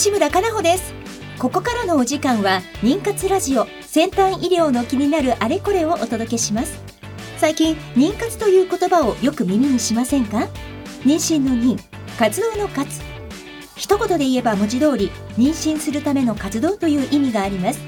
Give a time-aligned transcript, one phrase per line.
[0.00, 0.94] 西村かなほです。
[1.38, 6.82] ここからのお時間は妊活ラジオ先端医療の気になるあれこれをお届けします。
[7.36, 10.48] 最近妊活という言葉をよく耳にしませんか？
[11.04, 11.78] 妊娠の妊
[12.18, 13.02] 活動の活。
[13.76, 17.80] 一言で言えば文字通り妊娠するための活動という意味があります。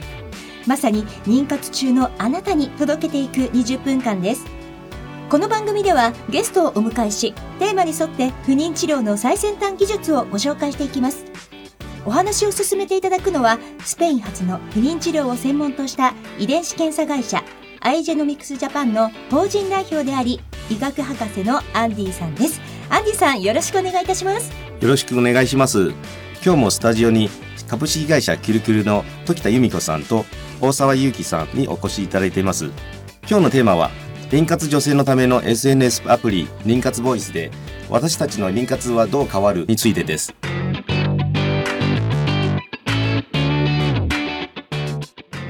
[0.66, 4.44] まさに妊活中のあなたに届けていく20分間です。
[5.30, 11.24] この番組ではゲストをお迎えしテーマに沿って不妊治療の最先端技術をご紹介していきます。
[12.04, 17.44] お話を進めていただくのはスペイン発の不妊治療を専門とした遺伝子検査会社
[17.80, 22.60] アイジェノミクスジャパンの法人代表であり医学博士のアンディさんです。
[22.88, 24.52] アンディさんよろしくお願いいたします。
[24.80, 25.90] よろしくお願いします。
[26.44, 27.28] 今日もスタジオに
[27.68, 30.24] 株式会社キュルキュルの時田由美子さんと
[30.60, 32.66] 大沢祐樹さんにお越しいただいています。
[33.28, 33.90] 今日のテーマは
[34.30, 37.50] 妊活女性のための SNS アプリ妊活ボイスで
[37.90, 40.34] 私たちの妊活はどう変わるについてです。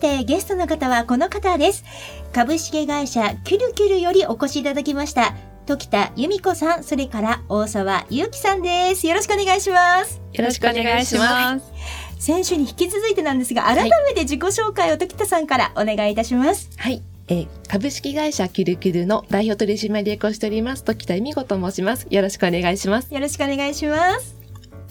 [0.00, 1.84] してゲストの方はこの方です。
[2.32, 5.34] 株式会社キュルキュルよりお越しいただきました
[5.66, 9.06] 時田由美子さんそれから大沢ゆうきさんです。
[9.06, 10.22] よろしくお願いします。
[10.32, 11.72] よろしくお願いします。
[12.18, 16.70] 先週に引き続いてなんですが改めて自己紹介を時田さんからお願いいたします。
[16.78, 22.06] はい、えー株式会社キュルキュルの代表取締役をしております時田恵美子と申します。
[22.08, 23.12] よろしくお願いします。
[23.12, 24.39] よろしくお願いします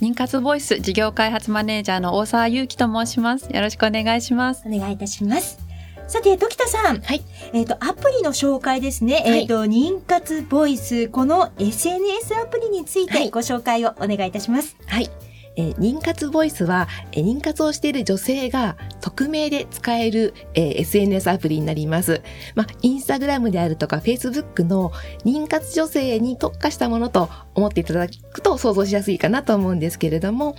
[0.01, 3.49] 妊活ボイス事業開発マネージャーの大沢祐樹と申します。
[3.53, 4.63] よろしくお願いします。
[4.65, 5.59] お願いいたします。
[6.07, 7.01] さて時田さん。
[7.01, 7.21] はい。
[7.51, 9.41] えっ、とアプリの紹介ですね、はい。
[9.41, 11.09] えっ、と妊活ボイス。
[11.09, 13.25] この SNS アプリについはい。
[13.25, 14.77] てご紹介をお願いいたします。
[14.87, 15.09] はい、
[15.59, 22.21] えー妊活ボイスは、えー妊活をしている女性が匿名で使える、えー SNS アプリになります。
[22.55, 24.91] まあ、インスタグラムであるとか、フェイスブックの
[25.25, 30.55] 妊活女性に特化したものと思っていただくと想像しやすいかなと思うんですけれども、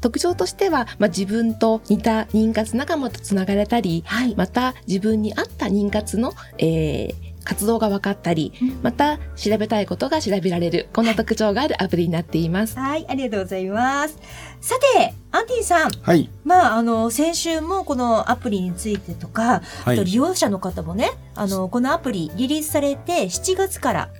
[0.00, 8.80] 特徴としては、まあ、自分と似た妊活仲間とつながれたり、はいまた自分に合った妊活の、えー活動が分かったり、うん。
[8.82, 12.78] また調べたいことが調べられる、こんな特徴があるアプリになっています。
[12.78, 14.18] はい、ありがとうございます。
[14.60, 16.28] さて、アンディさん、はい。
[16.44, 24.10] まあ、あの、先週もこのアプリについてとか、あとはい利用者の方もね、あの、このアプリリリースされて7月から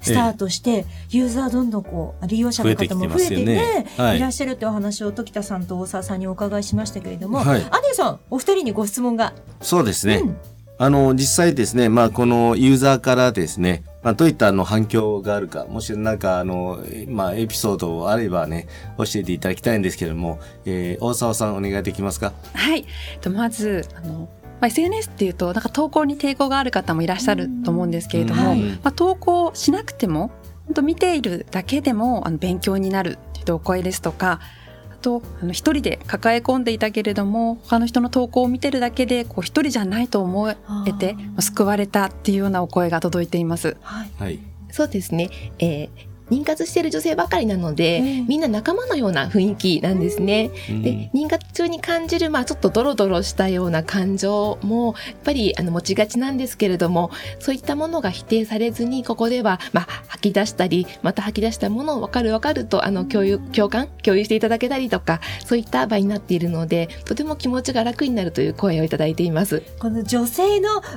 [0.00, 3.44] スタートして、ユーザーどんどんこう、利用者の方も増えててね。
[3.44, 3.86] ね。
[3.98, 4.16] はい。
[4.16, 7.60] いらっしゃるというお話を時田さんと大沢さんにお伺いしましたけれども、はい。
[7.60, 9.34] アンディさん、お二人にご質問が。
[9.60, 10.36] そうですね、うん
[10.82, 22.32] あの実際ですねまあこのユーザーからですねまあ、どういったあの反響があるか、もしなんかあの、えまあ、エピソードあればね、教えていただきたいんですけれども、えー大沢さんお願いできますか？
[22.54, 22.86] はい。
[23.20, 28.62] とまず、あの、まあ、SNS っていうと、なんか投稿に抵抗がある方もいらっしゃると思うんですけれども、はい。
[28.62, 30.30] まあ、投稿しなくても、
[30.64, 34.40] 本当見ているだけでもあの勉強になるっていうお声ですとか、あ
[35.00, 40.56] と、あの一人で抱え込んでいたけれども、他の人の投稿を見てるだけで、こう一人じゃないと思え
[40.92, 43.76] て、まあ救われたっていうようなお声が届いています。
[43.80, 44.10] はい。
[44.18, 44.38] はい。
[44.70, 45.30] そうですね。
[45.58, 50.50] えー妊活している女性ばかりなので、ええみんな仲間のような雰囲気なんですね。
[50.68, 63.88] うんで妊活中に感じる、まあ、ちょっとドロドロしたような感情もやっぱりあの持ちがちなんですけれどもそういったものが否定されずにここでは、まあ、吐き出したりまた吐き出したものを分かる分かるとあの共有共感？
[64.02, 69.62] 共有していただけたりとかそういった場になっているのでとても気持ちが楽になるという声をいただいています。
[69.78, 70.90] この女性の、わか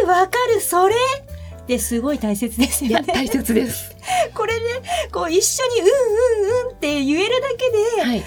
[0.00, 3.04] るわかる、それってすごい大切ですいよね。
[3.08, 3.96] や大切です。
[4.34, 4.60] これね、
[5.12, 8.22] こう一緒にうんうんうんって言えるだけで、はい、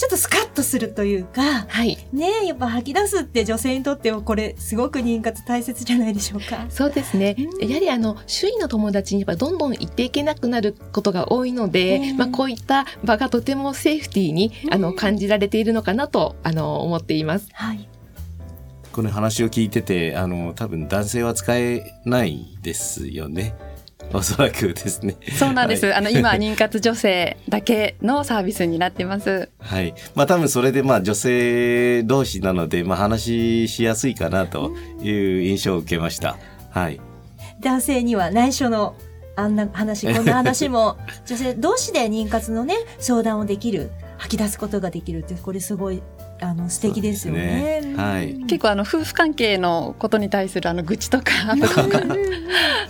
[0.00, 6.64] ちょっとスカッとするというか、はいねやっぱ吐き出すって女性にとってはこれすごく妊活大切じゃないでしょうか。
[6.70, 7.36] そうですね。
[7.38, 17.48] うんやはりあの周囲の友達にやっぱどんどん行っていけなくなることが多いので、うんまあこういった場がとてもセーフティーにあの感じられているのかなとあの思っています。
[17.52, 17.86] はい。
[18.92, 23.54] この話を聞いてて、あの、多分男性は使えないですよね。
[24.12, 25.16] おそらくですね。
[25.38, 25.86] そうなんです。
[25.86, 29.48] はいあの、今、妊活女性だけのサービスになってます。
[29.58, 29.94] はい。
[30.14, 34.72] まあ多分それでまあ女性同士なので、まあ話しやすいかなと
[35.02, 36.36] いう印象を受けました。
[36.70, 37.00] はい。
[37.60, 38.96] 男性には内緒の
[39.36, 40.96] あんな話、こんな話も
[41.26, 46.02] 女性同士で妊活のね、相談をできる、吐き出すことができるって、これすごい
[46.40, 47.80] あの素敵ですよね。
[47.82, 52.04] ねはいうん結構あの夫婦関係のことに対するあの愚痴とかとか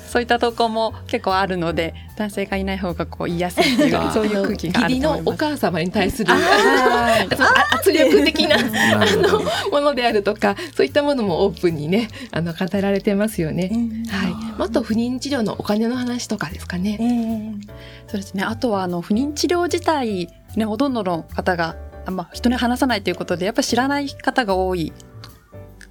[0.08, 5.44] そういった投稿も結構あるので男性がいない方がこう言いやすいっていうそういう空気があ義理のおると思います。
[5.44, 6.32] 母様に対する
[7.72, 13.70] 圧力的ななるほどものであるとかそういったものもオープンにねあの語られてますよね。
[13.72, 16.98] うんはい、あと不妊治療のお金の話とかですかえね。
[17.00, 17.68] ー
[18.08, 18.42] そうですね。
[18.42, 21.76] あとはあの不妊治療自体ねほとんどの方が
[22.06, 24.92] あまあ人に話さないということでやっぱり知らない方が多い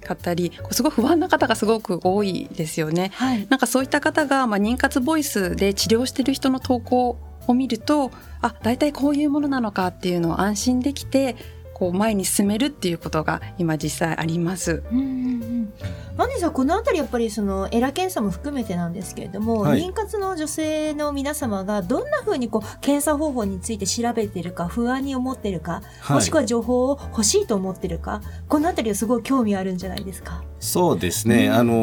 [0.00, 3.12] かったり、こうすごい不安な方がすごく多いですよね。
[3.14, 3.46] はい。
[3.48, 8.10] なんかそういった方がまあ妊活ボイスで治療してる人の投稿を見ると、
[8.40, 11.36] あ大体こういうものなのかっていうのを安心できて。
[11.80, 14.82] こう前に進めるっていうことが今実際あります。
[14.92, 15.08] うんうんう
[15.46, 15.72] ん。
[16.18, 30.44] アンディさんこのあたりやっぱりそのエラ検査も含めてなんですけれども、はい妊活の女性の皆様がどんな風にこう検査方法について調べてるか不安に思ってるか、はいもしくは情報を欲しいと思ってるかこのあたりはすごい興味あるんじゃないですか？
[30.60, 31.54] そうですね、うん。
[31.54, 31.74] あの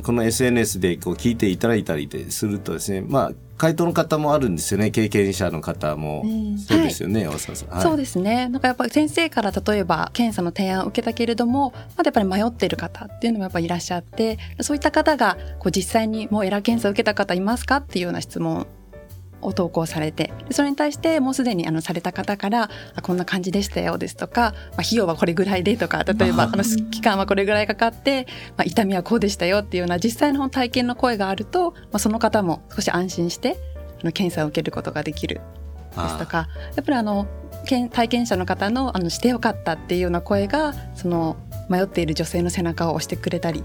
[0.00, 4.92] ーこの SNS でこう聞いていただいたりでするとですねまあ回答の方もあるんですよね。
[4.92, 7.82] 経験者の方も、ねそうですよね、大沢さん、はい。
[7.82, 8.48] そうですね。
[8.48, 18.68] なんかやっぱり先生から例えば検査の提案を受けたけれども、まだやっぱり迷ってる方っていうのもやっぱりいらっしゃって、そういった方がこう実際にもうエラ検査を受けた方いますかっていうような質問
[19.40, 28.26] を投稿されて、でそれに対してもうすでにあのされた方から、あこんな感じでしたよですとか、まあ、費用はこれぐらいでとか、例えばああの期間はこれぐらいかかって、
[28.56, 33.56] まあ、痛みはこうでしたよっていうような実際の体験の声があると、まあ、その方も少し安心して
[34.00, 35.40] あの検査を受けることができる
[35.96, 37.26] ですとかやっぱりあの
[37.66, 41.36] けん体験者の方のあのしてよかったっていうような声がその
[41.68, 43.64] 迷っている女性の背中を押してくれたり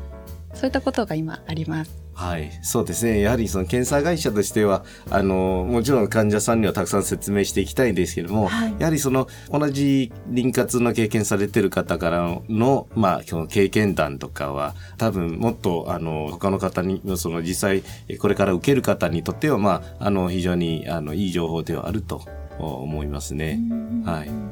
[0.53, 2.02] そういったことが今あります。
[2.13, 3.21] はい、そうですね。
[3.21, 17.83] やはりその検査会社としては、あの、もちろん患者さんにはたくさん説明していきたいんですけども、はいやはりその、同じ妊活の経験されてる方からの、まあ、その経験談とかは、多分もっと、あの、他の方に、その実際、
[18.19, 22.23] これから受ける方にとっては、まあ、あの、非常に、あの、いい情報ではあると
[22.59, 23.59] 思いますね。
[24.05, 24.42] はい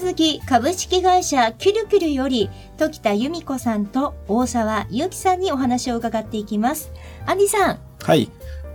[0.00, 6.90] 続き株式会社キュルキュルより時田由美子さんと大沢祐樹さんにお話を伺っていきます。
[7.26, 7.78] アンディさん。
[8.02, 8.28] はい。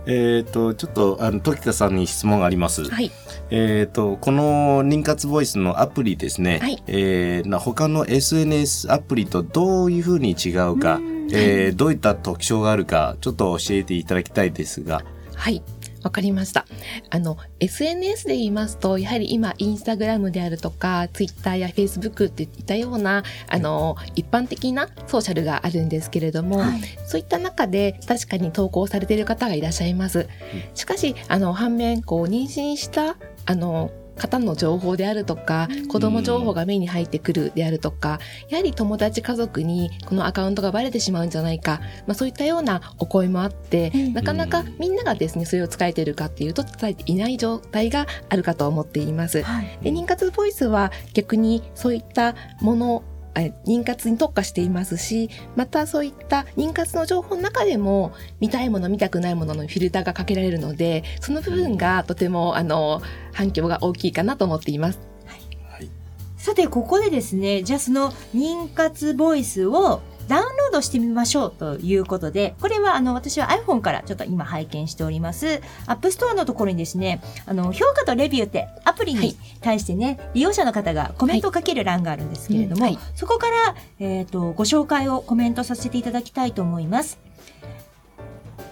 [0.06, 2.84] えっ、と、ちょっと、あの、時田さんに質問があります。
[2.90, 3.10] はい、
[3.50, 11.00] えっ、と、この妊活ボイスのアプリですね、はいえーな他の SNS アプリとどういうふうに違うか、
[11.32, 15.02] えーどういった特徴があるか、ちょっと教えていただきたいですが。
[15.36, 15.62] はい。
[16.02, 16.66] わかりました。
[17.10, 30.28] あの、SNS で言いますと、やはり今、インスタグラムであるとか、ツイッターやフェイスブックっていったような、あの、一般的なソーシャルがあるんですけれども、はいそういった中で確かに投稿されている方がいらっしゃいます。
[30.74, 33.16] しかし、あの、反面、こう、妊娠した、
[33.46, 38.20] あの、方の情報であるとか、子供情報が目に入ってくるであるとか、
[38.50, 49.42] やはり友達家族にこのアカウントがバレてしまうんじゃないか、まあそういったようなお声もあって、うんなかなかみんながですね、それを使えているかっていうと伝えていない状態があるかと思っています。
[49.42, 49.78] はい。
[49.82, 64.98] で妊活ボイスは逆にそういったものえ妊活に特化していますしまたそういった妊活の情報の中でも見たいもの見たくないもののフィルターがかけられるのでその部分がとてもあの反響が大きいかなと思っています。
[65.26, 65.36] は
[65.80, 65.88] い。
[66.36, 75.60] さて、ここでですね、じゃあその妊活ボイスをダウンロードしてみましょうということで、これはあの私は iPhone からちょっと今拝見しております。
[75.88, 87.18] App Store のところにですね、あの評価とレビューってアプリにはい対してね、利用者の方がコメントをかける欄があるんですけれども、はいうんはいそこから、えっ、と、ご紹介をコメントさせていただきたいと思います。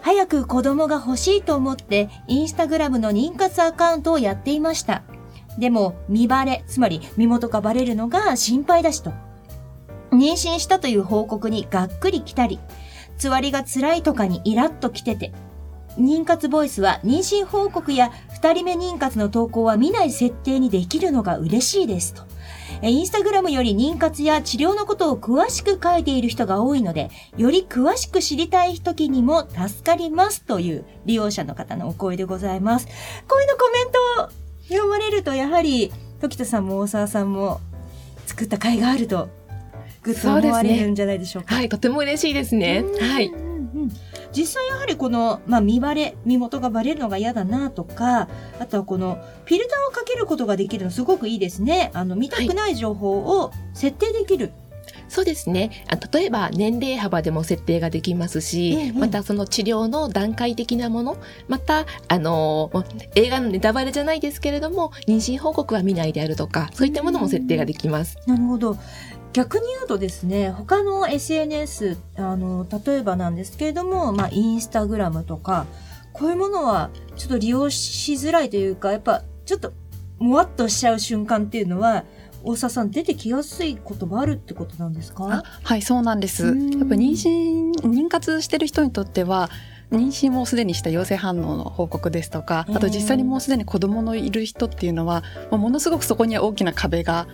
[0.00, 5.02] 早く子供が欲しいと思って、インスタグラムの妊活アカウントをやっていました。
[5.58, 9.12] でも、見バレ、つまり身元がバレるのが心配だしと。
[10.10, 12.58] 妊娠したという報告にがっくり来たり、
[13.18, 15.32] つわりが辛いとかにイラッと来てて、
[15.98, 22.22] 妊活ボイスは妊娠報告や二人目妊活の投稿は見ない設定にできるのが嬉しいですと。
[22.82, 32.86] インスタグラムより妊活や治療のことを詳しく書いている人が多いので、より詳しく知りたい時にも助かりますという利用者の方のお声でございます。
[32.86, 32.92] こ
[33.38, 34.28] ういうのコメントを
[34.68, 37.60] 読まれると、やはり、時田さんも大沢さんも
[38.26, 39.28] 作った甲斐があると、
[40.12, 41.54] グッと思われるんじゃないでしょうか。
[41.54, 42.84] はい、とても嬉しいですね。
[43.00, 43.34] はいうん。
[43.34, 43.90] うんうん
[44.30, 48.28] 実際やはりこの、まあ、見バレ、身元がバレるのが嫌だなとか、
[48.60, 51.90] あとはこの、フィルターをかけることができるのすごくいいですね。
[51.94, 54.52] あの、見たくない情報を設定できる。
[55.08, 61.16] そうですねあ例えば年齢幅でも設定ができますし、ええまたその治療の段階的なもの
[61.48, 62.70] またあの
[63.14, 68.18] 映画のネタバレじゃないですけれども妊娠報告は見ないであるとかそういったものも設定ができます。
[68.26, 68.76] なるほど。
[69.32, 75.66] 逆に言うとですね、他の SNS、あの、例えばなんですけれども、まあ、インスタグラムとか、
[76.12, 79.72] こういうものはちょっと利用しづらいというか、やっぱちょっと、
[80.18, 82.04] もわっとしちゃう瞬間っていうのは、
[82.42, 85.24] 大沢さん出てきやすいことがあるってことなんですか？
[85.28, 86.44] あはいそうなんです。
[86.46, 89.50] やっうんぱ妊娠妊活してる人にとっては
[89.90, 97.26] 妊娠もすでにした陽性反応の報告ですとかあと実際にもうすでに子供のいる人っていうのはまあものすごくそこには大きな壁が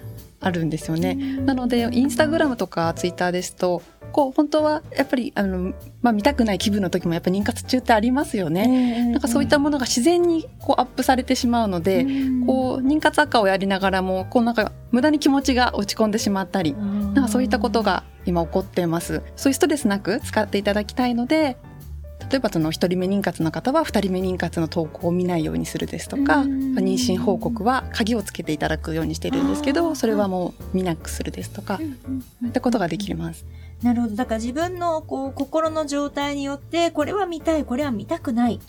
[0.45, 1.15] あるんですよね。
[1.15, 3.83] なのでインスタグラムとかツイッターですと
[4.13, 9.11] こう本当はやっぱりあの、まあ、見たくない気分の時もやっぱ妊活中ってありますよね。
[9.11, 12.05] なんかそういったものが自然にこうアップされてしまうので、
[12.47, 19.23] こう妊活赤をやりながらもこうなんか無駄に気持ちが落ち込んでしまったりなんかそういったことが今起こっています。
[19.35, 21.57] そういうストレスなく使っていただきたいので、
[22.31, 33.47] 例えばその一人目妊活の方は二人目妊活の投稿を見ないようにするですとか、うん妊娠報告は鍵をつけていただくようにしてるんですけど、それはもう見なくするですとか、そういったことができます。
[33.83, 34.17] なるほど。
[34.17, 38.61] だから自分のこう心の状態によって、これは見たい、これは見たくない。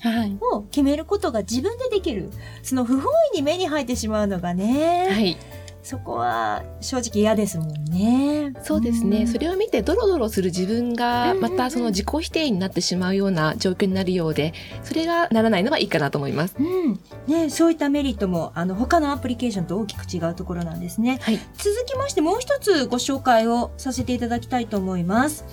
[0.52, 2.30] を決めることが自分でできる。
[2.64, 5.38] その不本意に目に入ってしまうのがね、はい、
[5.86, 8.54] そこは正直嫌ですもんね。
[8.64, 16.56] そうですね、んそれを見てドロドロする自分がうんまたその自己否定になってしまうような状況になるようでそれがならないのがいいかなと思います。
[16.58, 17.00] うん。
[17.28, 21.20] ね、そういったメリットも、あの、他のアプリケーションと大きく違うところなんですね。
[21.22, 25.46] はい、続きましてもう一つご紹介をさせていただきたいと思います。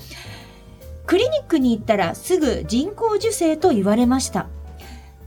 [1.07, 4.49] クリニックに行ったらすぐ人工授精と言われました。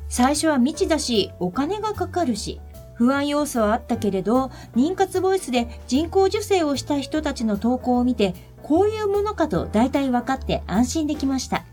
[0.10, 2.60] 最初は未知だし、お金がかかるし、
[2.96, 8.34] 不安要素はあったけれど、妊活ボイスで人工授精をした人たちの投稿を見て、
[8.64, 11.66] こういうものかと大体分かって安心できました。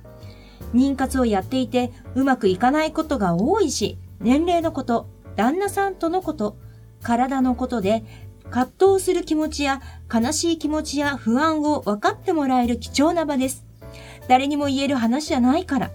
[0.74, 6.56] 妊活をやっていて、うまくいかないことが多いし、年齢のこと、旦那さんとのこと、
[7.02, 8.04] 体のことで、
[8.50, 9.80] 葛藤する気持ちや
[10.12, 13.64] 悲しい気持ちや不安を分かってもらえる貴重な場です。
[14.28, 15.90] 誰にも言える話じゃないから。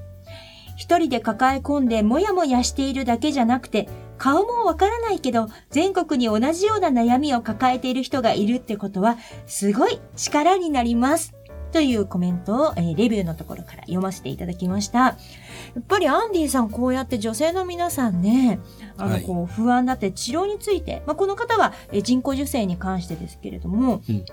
[0.75, 11.33] 一人で抱え込んでもやもやしているだけじゃなくて、顔もわからないけど、全国に同じような悩みを抱えている人がいるってことは、すごい力になります。
[11.71, 14.99] というコメントを、えーレビューのところから読ませていただきました。
[14.99, 15.17] や
[15.79, 18.59] っぱりアンディさん、こうやって女性の皆さんね、
[18.97, 24.25] あの、はいこう、不安だって治療について、まあ、この方は、えー人工授精に関してですけれども、うん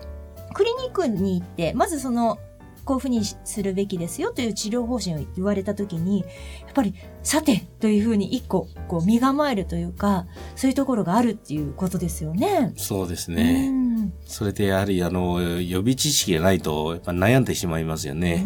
[0.53, 2.39] クリニックに行って、まずその、
[2.85, 6.27] こういうふうにするべきですよという治療方針を言われたときに、や
[6.71, 10.27] っぱり、さてというふうに一個、こう、身構えるというか、
[10.57, 12.73] そういうところがあるっていうことですよね。
[12.77, 13.69] そうですうね。
[13.71, 13.94] ん
[14.27, 18.45] それでやはりあの予備知識がないとやっぱ悩んでしまいますよね。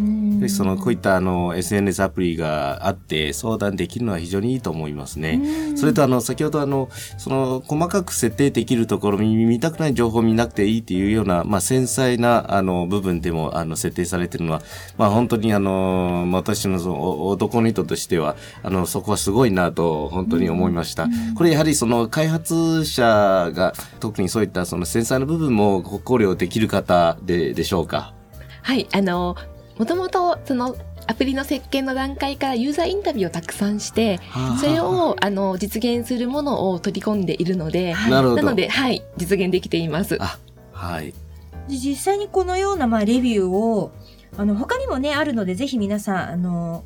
[0.48, 5.40] そのこういったあの SNS アプリがあって相談できるのは非常にいいと思いますね。
[5.42, 6.88] うんそれとあの先ほどあの
[7.18, 14.62] その細かく設定できるところ見見たくない情報を見なくていいっていうようなまあ繊細なあの部分でもあの設定されているのは
[14.96, 21.08] まあ本当にあの私のそのお男の人としてはあのそこはすごいなと本当に思いました。
[21.36, 28.14] これやはりその開発者が特にそういったその繊細な部分もご考慮できる方ででしょうか。
[28.62, 29.36] はい、あの
[29.78, 30.76] もともとその
[31.06, 34.20] アプリの設計の段階からユーザーインタビューをたくさんして
[34.60, 38.20] それをあの実現するものを取り込んでいるので、な。
[38.20, 40.18] ので、はい、実現できています。
[40.72, 41.14] はい。
[41.68, 43.90] 実際にこのようなまあレビューを
[44.36, 46.84] あの他にもねあるのでぜひ皆さんあの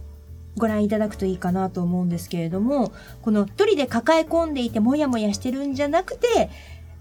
[0.56, 2.92] ご覧いただくといいかなと思うんですけれども
[3.22, 6.50] この一人で抱え込んでいてもやもやしてるんじゃなくて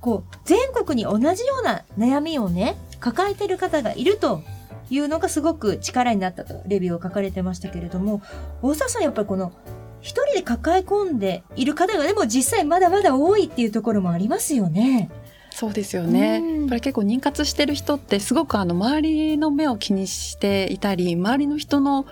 [0.02, 4.44] こう全国に同じような悩みをね抱えてる方がいると
[4.90, 8.22] いうのがすごく力になったとレビューを書かれてましたけれども
[8.62, 9.54] 大沢さんやっぱりこの
[10.02, 15.10] 一人で抱え込んでいる方がでも実際まだまだ多いっていうところもありますよね。
[15.52, 16.40] そうですよね。
[16.42, 22.08] うんやっぱり結構妊活してる人ってすごくあの周りの目を気にしていたり、周りの人の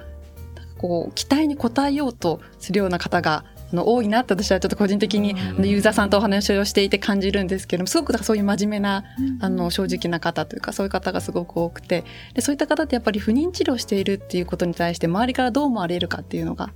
[0.77, 9.03] こう期待に応えようとするような方があの多いなって私はちょっと個人的にユーザーさんとお話をしていて感じるんですけども、すごくそういう真面目な
[9.39, 12.03] あの正直な方というかそういう方がすごく多くて。
[12.33, 16.71] でそういった方ってやっぱり不妊治療しているっていうことに対して周りからどう思われるかっていうのが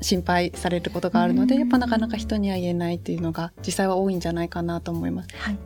[0.00, 1.60] 心配されることがあるのでうん。
[1.60, 5.28] やっぱなかなか人には言えないっていうのが実際は多いんじゃないかなと思います。
[5.36, 5.58] はい。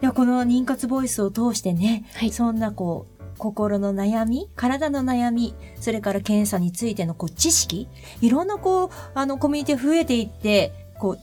[0.00, 2.30] ではこの妊活ボイスを通してね、はい。
[2.30, 7.88] そんなこう、心の悩み、体の悩み、それから検査についてのこう知識、
[8.20, 11.18] いろんなこう、あのコミュニティ増えていって、こう、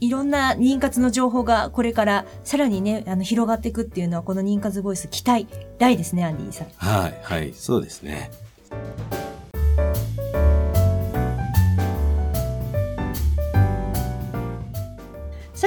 [0.00, 5.46] いろんな妊活の情報がこれからさらにね、あの、広がっていくっていうのは、この妊活ボイス期待
[5.78, 6.68] 大ですね、アンディさん。
[6.76, 8.30] はい、はい、そうですね。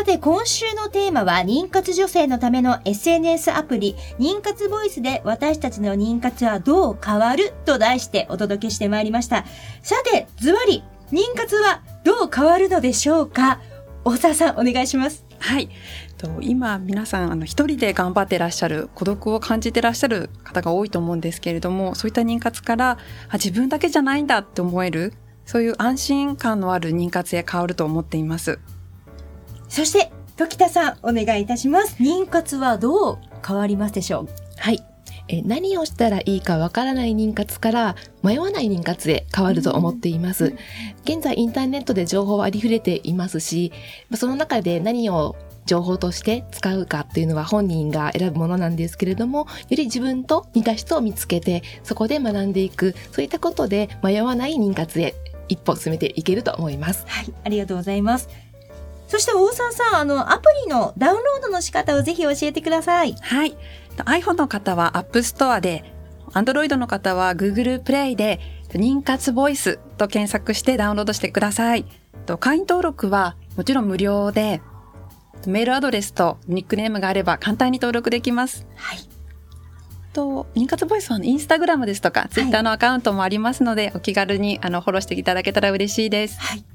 [0.07, 9.45] て、今週のテーマは、妊活女性のための SNS アプリ、妊活ボイスで私たちの妊活はどう変わると題してお届けしてまいりました。
[9.83, 13.59] さて、ズバリ、妊活はどう変わるのでしょうか？
[14.05, 15.25] 大沢さん、お願いします。
[15.39, 15.69] はい。
[16.17, 22.97] と今皆さんあの一人で頑張ってらっしゃる孤独を感じてらっしゃる方が多いと思うんですけれどもそういった妊活から
[23.29, 25.13] あ自分だけじゃないんだって思える
[25.45, 28.57] そういう安心感のある妊活へ変わると思っています。
[29.67, 31.95] そして、時田さん、お願いいたします。
[32.01, 34.27] 妊活はどう変わりますでしょう？
[34.57, 34.83] はい。
[35.29, 40.53] えー何をしたらいいかわからない妊活から迷わない妊活へ変わると思っています。
[41.03, 43.73] 現在インターネットで情報はありふれていますし、
[44.09, 55.13] まあその中で何を情報として使うかっていうのは本人が選ぶものなんですけれども、より自分と似た人を見つけて、そこで学んでいく、そういったことで迷わない妊活へ
[55.49, 57.03] 一歩進めていけると思います。
[57.07, 58.29] はい、ありがとうございます。
[59.07, 63.15] そして、大沢さん、あの、アプリのダウンロードの仕方をぜひ教えてください。
[63.21, 63.57] はい。
[63.97, 65.93] iPhone の方は App Store で、
[66.31, 68.39] Android の方は Google Play で、
[68.73, 71.85] 妊活ボイスと検索してダウンロードしてください。
[72.25, 74.61] と会員登録はもちろん無料で、
[75.45, 78.67] メールアドレスとニックネームがあれば簡単に登録できます。
[78.75, 78.99] はい。
[80.13, 86.39] と、妊活ボイスはインスタグラムですとか、ツイッターのアカウントもありますので、お気軽にあのフォローしていただけたら嬉しいです。
[86.41, 86.65] はい。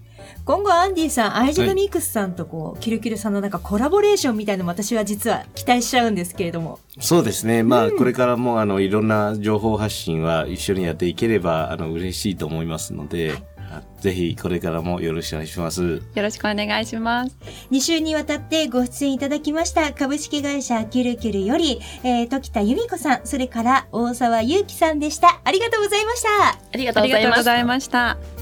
[0.45, 6.79] 今後、アンディさん、アイジェドミックスさんとこう、キルキルさんのなんかコラボレーションみたいのも私は実は期待しちゃうんですけれども。
[7.01, 7.63] そうですね。
[7.63, 13.35] まあ、これからも、あの、いろんな情報発信は一緒にやっていければ、あの、嬉しいと思いますので、
[13.73, 15.83] あぜひ、これからもよろしくお願いします。
[15.83, 17.37] よろしくお願いします。
[17.71, 25.41] 2週にわたってご出演いただきました株式会社キュルキュルより、えー、時田由美子さん、それから大沢祐樹さんでした。
[25.45, 26.29] ありがとうございました。
[26.49, 26.59] あ。
[26.77, 28.42] りがとうございました。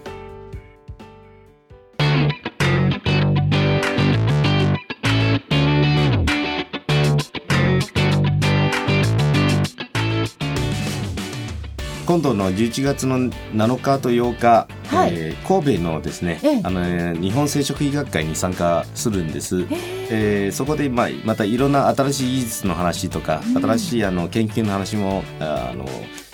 [12.11, 15.11] 今度の11月の7日と8日、はい。
[15.13, 16.61] えー神戸のですね、ええ。
[16.61, 19.65] あのえー日本生殖医学会に参加するんです。
[20.09, 23.61] えーそこで、まあ、またいろんな新しい技術の話とか、うん。
[23.65, 25.85] 新しいあの研究の話もああの、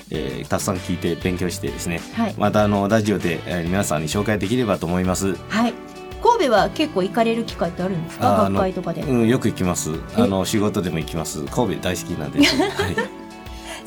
[0.10, 2.02] えーたくさん聞いて勉強してですね。
[2.16, 5.36] はい、またあのラジオで、えー皆さんに紹介できればと思います。
[5.50, 5.76] はい、
[6.24, 8.50] 神戸は結構行かれる機会ってあるんですか？
[8.50, 9.02] 学会とかで。
[9.04, 9.92] うん、よく行きます。
[10.16, 11.44] あの仕事でも行きます。
[11.46, 12.56] 神戸大好きなんです。
[12.58, 12.66] は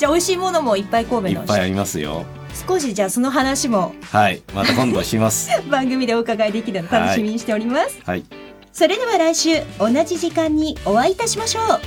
[0.00, 2.24] じゃあ美味しいものもいっぱい神い、い戸のっぱいありますよ。
[2.66, 5.50] 少しじゃあその話もはい、また今度します。
[5.68, 8.24] 番組でお伺いできるの楽しみにしております、はい。
[8.72, 11.80] それでは来週同じ時間にお会いいたしましょう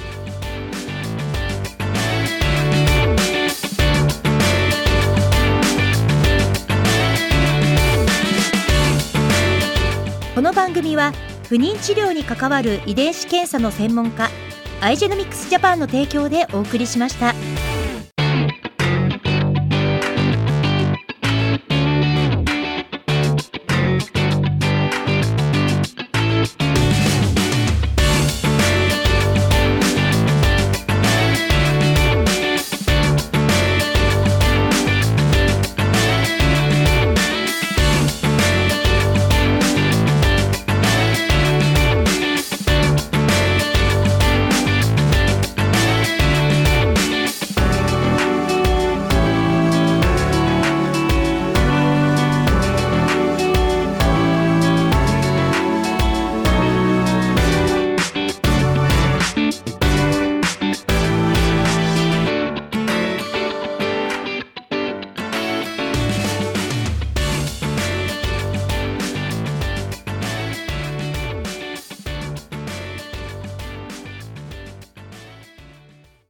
[10.35, 11.13] この番組は
[11.49, 14.29] 不妊治療に関わる遺伝子検査の専門家
[14.81, 17.33] アイジェノミクスジャパンの提供でお送りしました。